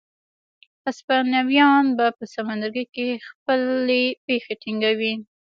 هسپانویان 0.85 1.85
به 1.97 2.07
په 2.17 2.23
سمندرګي 2.33 2.85
کې 2.95 3.07
خپلې 3.27 4.01
پښې 4.25 4.53
ټینګوي. 4.61 5.13